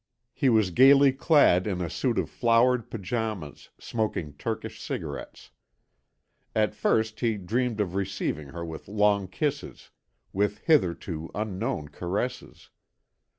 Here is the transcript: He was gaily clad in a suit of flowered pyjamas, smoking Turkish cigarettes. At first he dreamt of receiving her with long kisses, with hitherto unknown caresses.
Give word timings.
He 0.33 0.49
was 0.49 0.71
gaily 0.71 1.13
clad 1.13 1.67
in 1.67 1.79
a 1.79 1.87
suit 1.87 2.17
of 2.17 2.27
flowered 2.27 2.89
pyjamas, 2.89 3.69
smoking 3.77 4.33
Turkish 4.33 4.81
cigarettes. 4.81 5.51
At 6.55 6.73
first 6.73 7.19
he 7.19 7.37
dreamt 7.37 7.79
of 7.79 7.93
receiving 7.93 8.47
her 8.47 8.65
with 8.65 8.87
long 8.87 9.27
kisses, 9.27 9.91
with 10.33 10.57
hitherto 10.61 11.29
unknown 11.35 11.89
caresses. 11.89 12.71